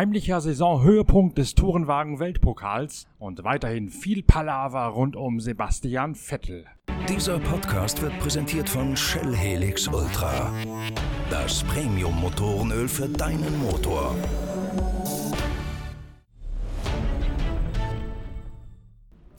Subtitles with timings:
[0.00, 6.64] heimlicher Saisonhöhepunkt des Tourenwagen-Weltpokals und weiterhin viel Palaver rund um Sebastian Vettel.
[7.06, 10.54] Dieser Podcast wird präsentiert von Shell Helix Ultra.
[11.28, 14.16] Das Premium-Motorenöl für deinen Motor.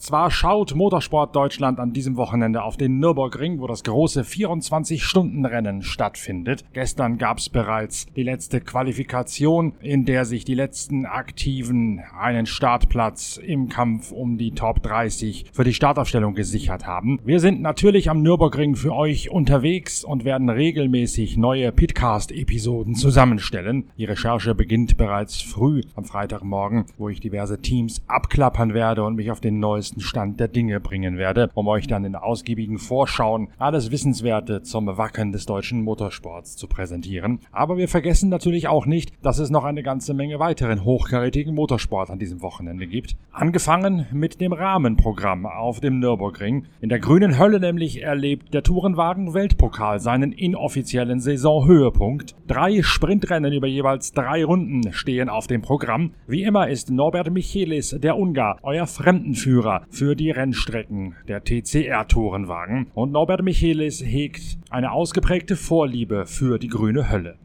[0.02, 6.64] Zwar schaut Motorsport Deutschland an diesem Wochenende auf den Nürburgring, wo das große 24-Stunden-Rennen stattfindet.
[6.72, 13.36] Gestern gab es bereits die letzte Qualifikation, in der sich die letzten Aktiven einen Startplatz
[13.36, 17.20] im Kampf um die Top 30 für die Startaufstellung gesichert haben.
[17.24, 23.84] Wir sind natürlich am Nürburgring für euch unterwegs und werden regelmäßig neue Pitcast-Episoden zusammenstellen.
[23.96, 29.30] Die Recherche beginnt bereits früh am Freitagmorgen, wo ich diverse Teams abklappern werde und mich
[29.30, 33.48] auf den neuesten neuesten Stand der Dinge bringen werde, um euch dann in ausgiebigen Vorschauen
[33.58, 37.40] alles Wissenswerte zum Wacken des deutschen Motorsports zu präsentieren.
[37.52, 42.10] Aber wir vergessen natürlich auch nicht, dass es noch eine ganze Menge weiteren hochkarätigen Motorsport
[42.10, 43.16] an diesem Wochenende gibt.
[43.32, 46.66] Angefangen mit dem Rahmenprogramm auf dem Nürburgring.
[46.80, 52.34] In der grünen Hölle nämlich erlebt der Tourenwagen Weltpokal seinen inoffiziellen Saisonhöhepunkt.
[52.46, 56.12] Drei Sprintrennen über jeweils drei Runden stehen auf dem Programm.
[56.26, 63.12] Wie immer ist Norbert Michelis, der Ungar, euer Fremdenführer für die Rennstrecken der TCR-Tourenwagen und
[63.12, 67.36] Norbert Michelis hegt eine ausgeprägte Vorliebe für die grüne Hölle.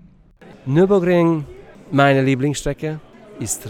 [0.66, 1.46] Nürburgring,
[1.92, 3.00] meine Lieblingsstrecke,
[3.40, 3.70] ist,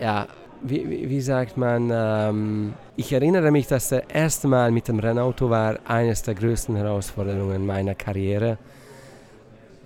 [0.00, 0.26] ja,
[0.62, 5.50] wie, wie sagt man, ähm, ich erinnere mich, dass das erste Mal mit dem Rennauto
[5.50, 8.58] war eines der größten Herausforderungen meiner Karriere,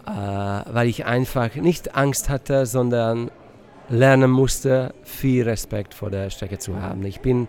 [0.06, 3.30] äh, weil ich einfach nicht Angst hatte, sondern
[3.88, 7.04] lernen musste, viel Respekt vor der Strecke zu haben.
[7.04, 7.48] Ich bin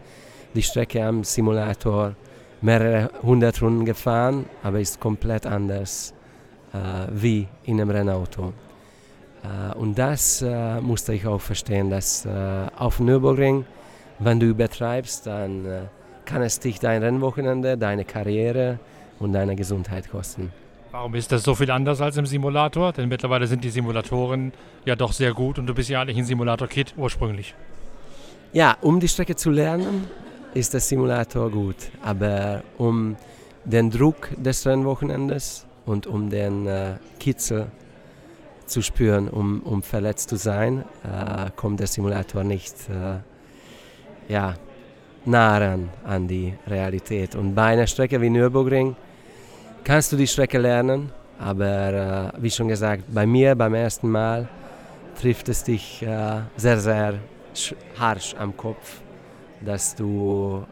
[0.54, 2.16] die Strecke am Simulator
[2.62, 6.14] mehrere hundert Runden gefahren, aber ist komplett anders
[6.73, 6.78] äh,
[7.11, 8.54] wie in einem Rennauto.
[9.44, 12.30] Äh, und das äh, musste ich auch verstehen, dass äh,
[12.77, 13.66] auf Nürburgring,
[14.20, 15.82] wenn du übertreibst, dann äh,
[16.26, 18.80] kann es dich dein Rennwochenende, deine Karriere
[19.20, 20.52] und deine Gesundheit kosten.
[20.92, 22.94] Warum ist das so viel anders als im Simulator?
[22.94, 24.54] Denn mittlerweile sind die Simulatoren
[24.86, 27.56] ja doch sehr gut und du bist ja eigentlich ein Simulator-Kit ursprünglich.
[28.54, 30.06] Ja, um die Strecke zu lernen,
[30.53, 31.75] ist der Simulator gut.
[32.02, 33.15] Aber um
[33.65, 37.67] den Druck des Rennwochenendes und um den äh, Kitzel
[38.65, 44.55] zu spüren, um, um verletzt zu sein, äh, kommt der Simulator nicht äh, ja,
[45.25, 47.35] nah ran an die Realität.
[47.35, 48.95] Und bei einer Strecke wie Nürburgring
[49.83, 54.47] kannst du die Strecke lernen, aber äh, wie schon gesagt, bei mir beim ersten Mal
[55.20, 57.20] trifft es dich äh, sehr, sehr
[57.99, 59.02] harsch am Kopf
[59.66, 60.66] dass du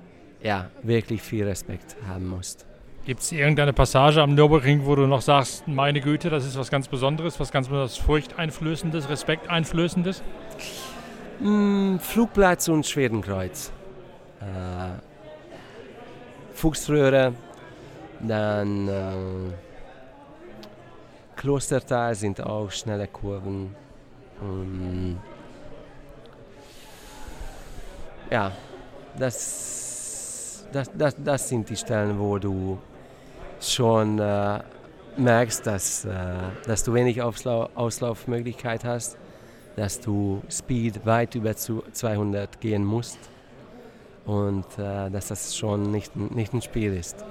[0.44, 2.66] ja, wirklich viel Respekt haben musst.
[3.06, 6.70] Gibt es irgendeine Passage am Nürburgring, wo du noch sagst, meine Güte, das ist was
[6.70, 10.22] ganz Besonderes, was ganz besonders Furchteinflößendes, Respekteinflößendes?
[11.40, 13.72] Mm, Flugplatz und Schwedenkreuz.
[14.40, 15.00] Äh,
[16.54, 17.34] Fuchsröhre,
[18.20, 19.54] dann äh,
[21.36, 23.76] Klostertal sind auch schnelle Kurven.
[24.42, 25.20] Und,
[28.30, 28.52] ja,
[29.18, 32.80] das, das, das, das sind die Stellen, wo du
[33.60, 34.60] schon äh,
[35.18, 36.10] merkst, dass, äh,
[36.66, 39.18] dass du wenig Auslau Auslaufmöglichkeit hast,
[39.76, 43.20] dass du Speed weit über 200 gehen musst
[44.26, 47.26] und äh, dass das schon nicht, nicht ein Spiel ist.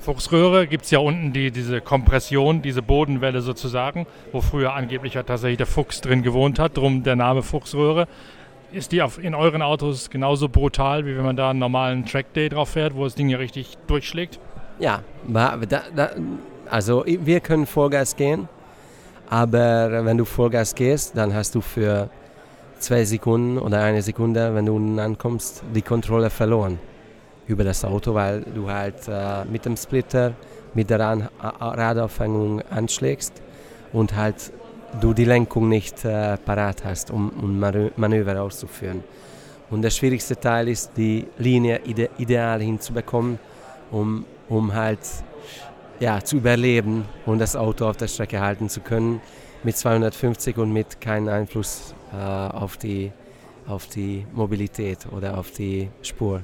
[0.00, 5.58] Fuchsröhre gibt es ja unten die, diese Kompression, diese Bodenwelle sozusagen, wo früher angeblich tatsächlich
[5.58, 8.08] der Fuchs drin gewohnt hat, darum der Name Fuchsröhre.
[8.72, 12.48] Ist die auf, in euren Autos genauso brutal, wie wenn man da einen normalen Trackday
[12.48, 14.40] drauf fährt, wo das Ding ja richtig durchschlägt?
[14.78, 15.58] Ja, da,
[15.94, 16.10] da,
[16.70, 18.48] also wir können Vollgas gehen,
[19.28, 22.08] aber wenn du Vollgas gehst, dann hast du für
[22.78, 26.78] zwei Sekunden oder eine Sekunde, wenn du unten ankommst, die Kontrolle verloren
[27.46, 30.32] über das Auto, weil du halt äh, mit dem Splitter,
[30.72, 33.42] mit der Radaufhängung anschlägst
[33.92, 34.50] und halt
[35.00, 37.58] du die Lenkung nicht äh, parat hast, um, um
[37.96, 39.02] Manöver auszuführen.
[39.70, 43.38] Und der schwierigste Teil ist, die Linie ide ideal hinzubekommen,
[43.90, 45.00] um, um halt
[45.98, 49.20] ja, zu überleben und das Auto auf der Strecke halten zu können
[49.62, 53.12] mit 250 und mit keinem Einfluss äh, auf, die,
[53.66, 56.42] auf die Mobilität oder auf die Spur,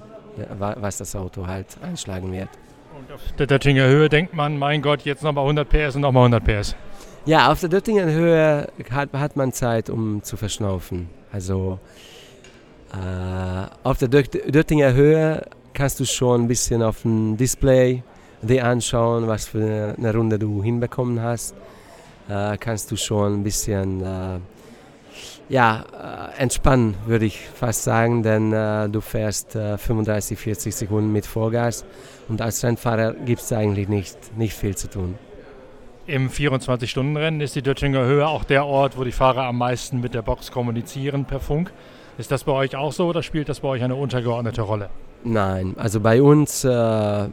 [0.59, 2.49] was das Auto halt einschlagen wird.
[2.97, 6.25] Und auf der Döttinger Höhe denkt man, mein Gott, jetzt nochmal 100 PS und nochmal
[6.33, 6.77] 100 PS.
[7.27, 11.09] Ja, auf der Döttingen Höhe hat, hat man Zeit, um zu verschnaufen.
[11.31, 11.79] Also
[12.93, 15.45] äh, auf der Döttinger Höhe
[15.75, 18.03] kannst du schon ein bisschen auf dem Display
[18.43, 21.55] dir anschauen, was für eine Runde du hinbekommen hast.
[22.29, 24.39] Äh, kannst du schon ein bisschen äh,
[25.49, 31.13] ja, äh, entspannen würde ich fast sagen, denn äh, du fährst äh, 35, 40 Sekunden
[31.13, 31.85] mit Vollgas
[32.29, 35.19] und als Rennfahrer gibt es eigentlich nicht, nicht viel zu tun.
[36.09, 40.15] Im 24-Stunden-Rennen ist die Döttinger Höhe auch der Ort, wo die Fahrer am meisten mit
[40.15, 41.71] der Box kommunizieren per Funk.
[42.17, 44.89] Ist das bei euch auch so oder spielt das bei euch eine untergeordnete Rolle?
[45.23, 47.29] Nein, also bei uns äh,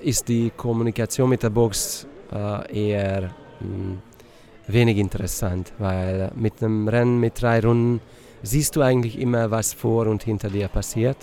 [0.00, 3.28] ist die Kommunikation mit der Box äh, eher mh,
[3.60, 3.98] hm,
[4.68, 8.00] wenig interessant, weil mit einem Rennen mit drei Runden
[8.42, 11.18] siehst du eigentlich immer, was vor und hinter dir passiert.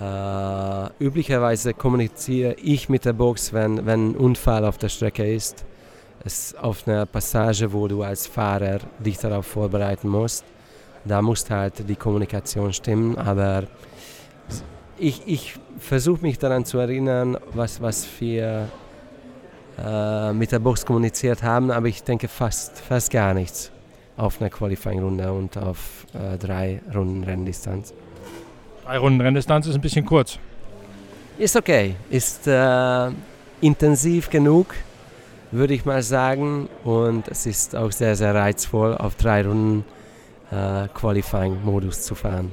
[0.00, 5.64] Äh, üblicherweise kommuniziere ich mit der Box, wenn, ein Unfall auf der Strecke ist.
[6.24, 10.44] Es auf einer Passage, wo du als Fahrer dich darauf vorbereiten musst.
[11.04, 13.64] Da muss halt die Kommunikation stimmen, aber
[14.98, 18.68] ich, ich versuche mich daran zu erinnern, was, was wir
[19.78, 23.70] äh, mit der Box kommuniziert haben, aber ich denke fast, fast gar nichts
[24.16, 27.94] auf einer Qualifying-Runde und auf äh, drei Runden Renndistanz.
[28.88, 30.38] Drei Runden Renndistanz ist ein bisschen kurz.
[31.36, 33.10] Ist okay, ist äh,
[33.60, 34.74] intensiv genug,
[35.50, 39.84] würde ich mal sagen, und es ist auch sehr, sehr reizvoll, auf drei Runden
[40.50, 42.50] äh, Qualifying-Modus zu fahren.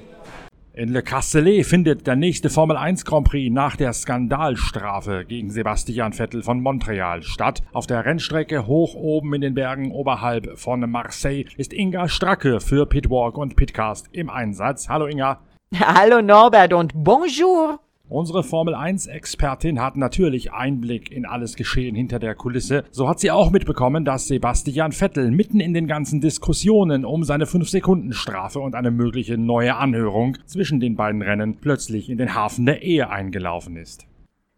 [0.74, 6.12] In Le Castellet findet der nächste Formel 1 Grand Prix nach der Skandalstrafe gegen Sebastian
[6.12, 7.64] Vettel von Montreal statt.
[7.72, 12.86] Auf der Rennstrecke hoch oben in den Bergen oberhalb von Marseille ist Inga Stracke für
[12.88, 14.90] Pitwalk und Pitcast im Einsatz.
[14.90, 15.40] Hallo Inga.
[15.80, 17.80] Hallo Norbert und bonjour.
[18.08, 22.84] Unsere Formel 1-Expertin hat natürlich Einblick in alles Geschehen hinter der Kulisse.
[22.92, 27.46] So hat sie auch mitbekommen, dass Sebastian Vettel mitten in den ganzen Diskussionen um seine
[27.46, 32.84] 5-Sekunden-Strafe und eine mögliche neue Anhörung zwischen den beiden Rennen plötzlich in den Hafen der
[32.84, 34.06] Ehe eingelaufen ist.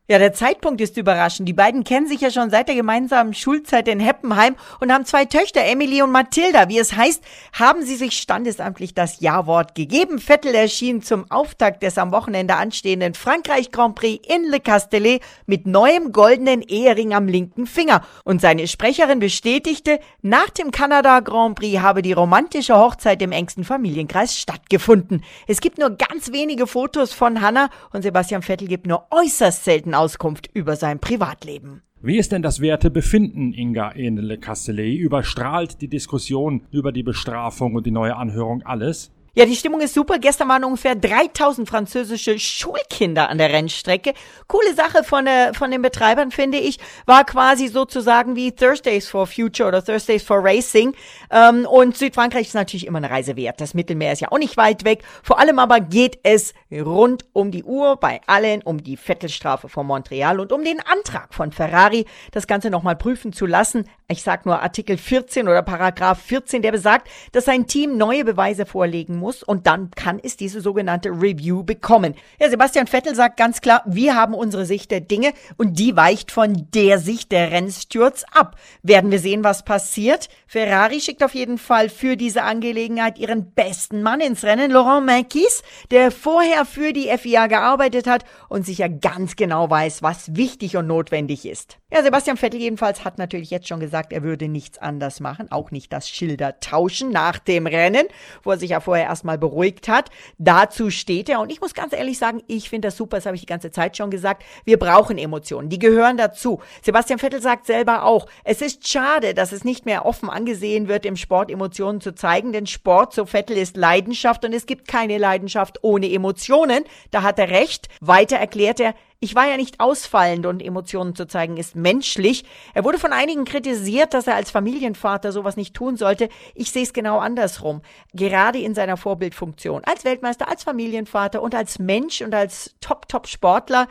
[0.09, 1.49] Ja, der Zeitpunkt ist überraschend.
[1.49, 5.25] Die beiden kennen sich ja schon seit der gemeinsamen Schulzeit in Heppenheim und haben zwei
[5.25, 6.69] Töchter, Emily und Mathilda.
[6.69, 7.21] Wie es heißt,
[7.51, 10.19] haben sie sich standesamtlich das Ja-Wort gegeben.
[10.19, 15.67] Vettel erschien zum Auftakt des am Wochenende anstehenden Frankreich Grand Prix in Le Castellet mit
[15.67, 18.01] neuem goldenen Ehering am linken Finger.
[18.23, 23.65] Und seine Sprecherin bestätigte, nach dem Kanada Grand Prix habe die romantische Hochzeit im engsten
[23.65, 25.25] Familienkreis stattgefunden.
[25.47, 29.96] Es gibt nur ganz wenige Fotos von Hannah und Sebastian Vettel gibt nur äußerst selten
[29.97, 31.81] Auskunft über sein Privatleben.
[32.01, 34.99] Wie ist denn das Wertebefinden, Inga Enele Castellet?
[34.99, 39.11] Überstrahlt die Diskussion über die Bestrafung und die neue Anhörung alles?
[39.37, 40.17] Ja, die Stimmung ist super.
[40.17, 44.15] Gestern waren ungefähr 3000 französische Schulkinder an der Rennstrecke.
[44.47, 46.79] Coole Sache von, äh, von den Betreibern, finde ich.
[47.05, 50.95] War quasi sozusagen wie Thursdays for Future oder Thursdays for Racing.
[51.29, 53.61] Ähm, und Südfrankreich ist natürlich immer eine Reise wert.
[53.61, 55.03] Das Mittelmeer ist ja auch nicht weit weg.
[55.21, 59.85] Vor allem aber geht es rund um die Uhr bei allen um die Vettelstrafe von
[59.85, 63.87] Montreal und um den Antrag von Ferrari, das Ganze nochmal prüfen zu lassen.
[64.09, 68.65] Ich sag nur Artikel 14 oder Paragraph 14, der besagt, dass sein Team neue Beweise
[68.65, 72.15] vorlegen muss muss und dann kann es diese sogenannte Review bekommen.
[72.39, 76.31] Ja, Sebastian Vettel sagt ganz klar, wir haben unsere Sicht der Dinge und die weicht
[76.31, 78.55] von der Sicht der Rennstewards ab.
[78.83, 80.29] Werden wir sehen, was passiert.
[80.47, 85.61] Ferrari schickt auf jeden Fall für diese Angelegenheit ihren besten Mann ins Rennen, Laurent Marquis,
[85.91, 90.87] der vorher für die FIA gearbeitet hat und sicher ganz genau weiß, was wichtig und
[90.87, 91.79] notwendig ist.
[91.91, 95.71] Ja, Sebastian Vettel jedenfalls hat natürlich jetzt schon gesagt, er würde nichts anders machen, auch
[95.71, 98.05] nicht das Schilder tauschen nach dem Rennen,
[98.43, 100.09] wo er sich ja vorher erstmal beruhigt hat.
[100.37, 103.35] Dazu steht er und ich muss ganz ehrlich sagen, ich finde das super, das habe
[103.35, 104.43] ich die ganze Zeit schon gesagt.
[104.65, 106.61] Wir brauchen Emotionen, die gehören dazu.
[106.81, 111.05] Sebastian Vettel sagt selber auch, es ist schade, dass es nicht mehr offen angesehen wird,
[111.05, 115.17] im Sport Emotionen zu zeigen, denn Sport, so Vettel, ist Leidenschaft und es gibt keine
[115.17, 116.83] Leidenschaft ohne Emotionen.
[117.11, 117.87] Da hat er recht.
[118.01, 122.45] Weiter erklärt er, ich war ja nicht ausfallend und Emotionen zu zeigen ist menschlich.
[122.73, 126.29] Er wurde von einigen kritisiert, dass er als Familienvater sowas nicht tun sollte.
[126.53, 127.81] Ich sehe es genau andersrum.
[128.13, 129.81] Gerade in seiner Vorbildfunktion.
[129.85, 133.87] Als Weltmeister, als Familienvater und als Mensch und als Top-Top-Sportler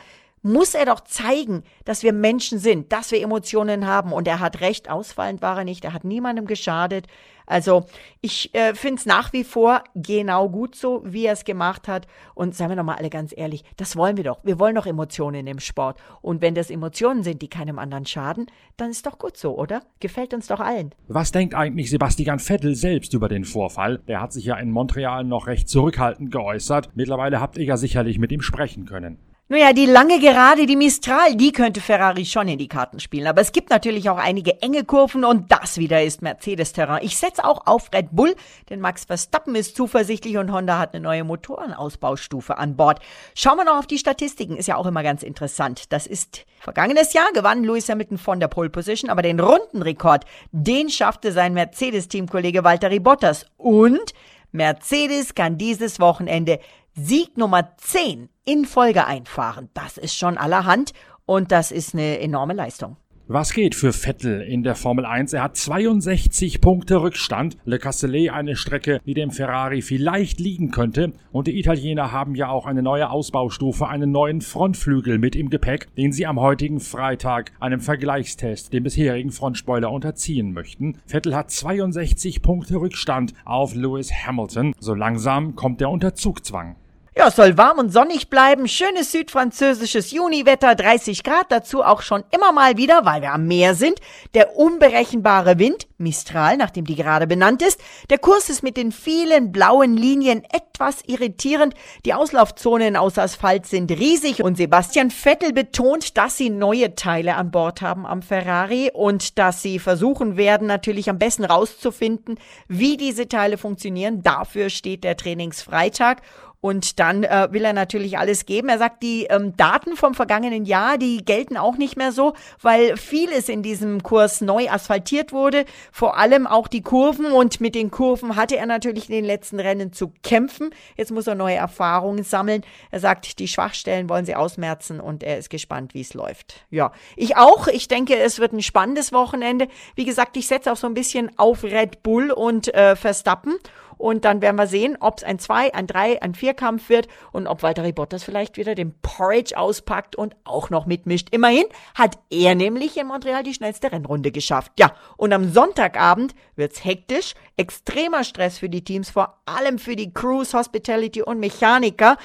[0.47, 4.12] muss er doch zeigen, dass wir Menschen sind, dass wir Emotionen haben.
[4.12, 7.07] Und er hat recht, ausfallend war er nicht, er hat niemandem geschadet.
[7.47, 7.87] Also
[8.21, 12.07] ich äh, finde es nach wie vor genau gut so, wie er es gemacht hat.
[12.35, 14.38] Und seien wir nochmal alle ganz ehrlich, das wollen wir doch.
[14.45, 15.99] Wir wollen doch Emotionen im Sport.
[16.23, 19.83] Und wenn das Emotionen sind, die keinem anderen schaden, dann ist doch gut so, oder?
[19.99, 20.93] Gefällt uns doch allen.
[21.09, 23.99] Was denkt eigentlich Sebastian Vettel selbst über den Vorfall?
[24.07, 26.91] Der hat sich ja in Montreal noch recht zurückhaltend geäußert.
[26.95, 29.19] Mittlerweile habt ihr ja sicherlich mit ihm sprechen können.
[29.49, 33.29] Naja, die lange Gerade, die Mistral, die könnte Ferrari schon in die Karten spielen.
[33.29, 37.05] Aber es gibt natürlich auch einige enge Kurven und das wieder ist Mercedes-Terrain.
[37.05, 38.35] Ich setze auch auf Red Bull,
[38.69, 42.99] denn Max Verstappen ist zuversichtlich und Honda hat eine neue Motorenausbaustufe an Bord.
[43.37, 45.93] Schauen wir noch auf die Statistiken, ist ja auch immer ganz interessant.
[45.93, 50.91] Das ist vergangenes Jahr gewann Lewis Hamilton von der Pole Position, aber den Rundenrekord, den
[50.91, 53.47] schaffte sein Mercedes-Teamkollege Valtteri Bottas.
[53.59, 54.12] Und
[54.50, 56.59] Mercedes kann dieses Wochenende
[56.99, 59.69] Sieg Nummer 10 in Folge einfahren.
[59.75, 60.95] Das ist schon allerhand
[61.26, 62.97] und das ist eine enorme Leistung.
[63.29, 65.35] Was geht für Vettel in der Formel 1?
[65.35, 67.59] Er hat 62 Punkte Rückstand.
[67.67, 71.12] Le Castellet eine Strecke, die dem Ferrari vielleicht liegen könnte.
[71.33, 75.95] Und die Italiener haben ja auch eine neue Ausbaustufe, einen neuen Frontflügel mit im Gepäck,
[75.97, 80.97] den sie am heutigen Freitag einem Vergleichstest dem bisherigen Frontspoiler unterziehen möchten.
[81.05, 84.73] Vettel hat 62 Punkte Rückstand auf Lewis Hamilton.
[84.79, 86.76] So langsam kommt der Unterzugzwang.
[87.19, 88.69] Ja, es soll warm und sonnig bleiben.
[88.69, 93.75] Schönes südfranzösisches Juniwetter, 30 Grad, dazu auch schon immer mal wieder, weil wir am Meer
[93.75, 94.01] sind.
[94.35, 97.81] Der unberechenbare Wind, Mistral, nachdem die gerade benannt ist.
[98.11, 101.73] Der Kurs ist mit den vielen blauen Linien etwas irritierend.
[102.05, 107.51] Die Auslaufzonen aus Asphalt sind riesig und Sebastian Vettel betont, dass sie neue Teile an
[107.51, 113.27] Bord haben am Ferrari und dass sie versuchen werden, natürlich am besten rauszufinden, wie diese
[113.27, 114.23] Teile funktionieren.
[114.23, 116.21] Dafür steht der Trainingsfreitag.
[116.61, 118.69] Und dann äh, will er natürlich alles geben.
[118.69, 122.97] Er sagt, die ähm, Daten vom vergangenen Jahr, die gelten auch nicht mehr so, weil
[122.97, 125.65] vieles in diesem Kurs neu asphaltiert wurde.
[125.93, 127.27] Vor allem auch die Kurven.
[127.27, 130.71] Und mit den Kurven hatte er natürlich in den letzten Rennen zu kämpfen.
[130.97, 132.63] Jetzt muss er neue Erfahrungen sammeln.
[132.91, 136.67] Er sagt, die Schwachstellen wollen sie ausmerzen und er ist gespannt, wie es läuft.
[136.71, 137.69] Ja, ich auch.
[137.69, 139.69] Ich denke, es wird ein spannendes Wochenende.
[139.95, 143.57] Wie gesagt, ich setze auch so ein bisschen auf Red Bull und äh, Verstappen.
[143.99, 147.47] Und dann werden wir sehen, ob es ein 2, ein 3, ein 4-Kampf wird und
[147.47, 151.29] ob Walter Bottas vielleicht wieder den Porridge auspackt und auch noch mitmischt.
[151.31, 154.73] Immerhin hat er nämlich in Montreal die schnellste Rennrunde geschafft.
[154.79, 160.12] Ja, und am Sonntagabend wird's hektisch, extremer Stress für die Teams, vor allem für die
[160.12, 162.17] Crews, Hospitality und Mechaniker,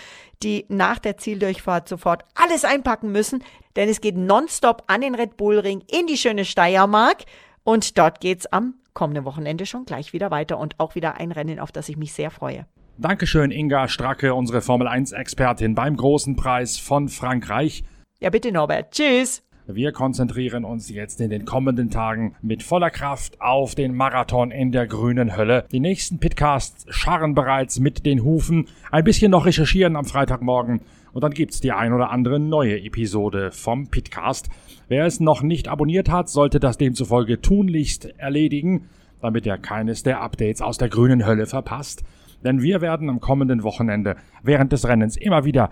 [0.44, 3.44] die nach der Zieldurchfahrt sofort alles einpacken müssen,
[3.75, 7.24] denn es geht nonstop an den Red Bull Ring in die schöne Steiermark
[7.63, 11.60] und dort geht's am kommenden Wochenende schon gleich wieder weiter und auch wieder ein Rennen,
[11.60, 12.66] auf das ich mich sehr freue.
[12.98, 17.84] Dankeschön, Inga Stracke, unsere Formel 1-Expertin beim großen Preis von Frankreich.
[18.20, 18.92] Ja, bitte, Norbert.
[18.92, 19.44] Tschüss.
[19.68, 24.72] Wir konzentrieren uns jetzt in den kommenden Tagen mit voller Kraft auf den Marathon in
[24.72, 25.66] der grünen Hölle.
[25.72, 28.68] Die nächsten Pitcasts scharren bereits mit den Hufen.
[28.92, 30.82] Ein bisschen noch recherchieren am Freitagmorgen
[31.14, 34.50] und dann gibt's die ein oder andere neue Episode vom Pitcast.
[34.92, 38.90] Wer es noch nicht abonniert hat, sollte das demzufolge tunlichst erledigen,
[39.22, 42.04] damit er keines der Updates aus der grünen Hölle verpasst.
[42.44, 45.70] Denn wir werden am kommenden Wochenende während des Rennens immer wieder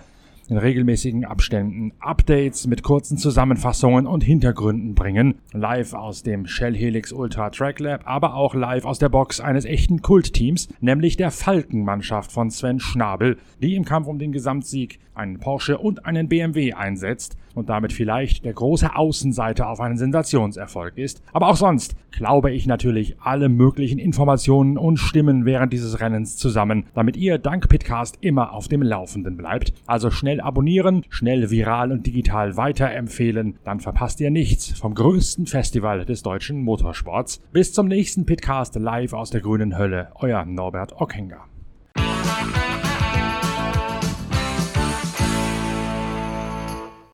[0.49, 5.35] in regelmäßigen Abständen Updates mit kurzen Zusammenfassungen und Hintergründen bringen.
[5.53, 9.65] Live aus dem Shell Helix Ultra Track Lab, aber auch live aus der Box eines
[9.65, 15.39] echten Kultteams, nämlich der Falkenmannschaft von Sven Schnabel, die im Kampf um den Gesamtsieg einen
[15.39, 21.21] Porsche und einen BMW einsetzt und damit vielleicht der große Außenseiter auf einen Sensationserfolg ist.
[21.33, 26.85] Aber auch sonst glaube ich natürlich alle möglichen Informationen und Stimmen während dieses Rennens zusammen,
[26.93, 29.73] damit ihr dank Pitcast immer auf dem Laufenden bleibt.
[29.85, 36.05] Also schnell abonnieren, schnell viral und digital weiterempfehlen, dann verpasst ihr nichts vom größten Festival
[36.05, 37.41] des deutschen Motorsports.
[37.51, 41.48] Bis zum nächsten Pitcast live aus der grünen Hölle, euer Norbert Ockenger.